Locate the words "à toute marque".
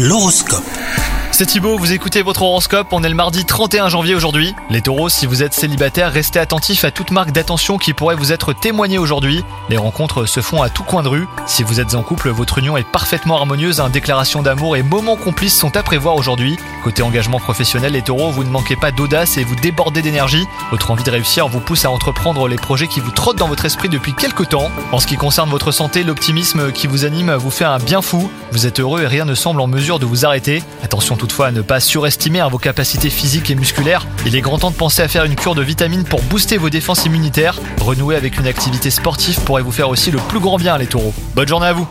6.82-7.30